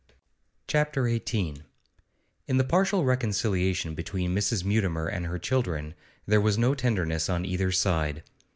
CHAPTER 0.65 1.07
XVIII 1.07 1.61
In 2.47 2.57
the 2.57 2.63
partial 2.63 3.05
reconciliation 3.05 3.93
between 3.93 4.33
Mrs. 4.33 4.65
Mutimer 4.65 5.05
and 5.05 5.27
her 5.27 5.37
children 5.37 5.93
there 6.25 6.41
was 6.41 6.57
no 6.57 6.73
tenderness 6.73 7.29
on 7.29 7.45
either 7.45 7.71
side. 7.71 8.23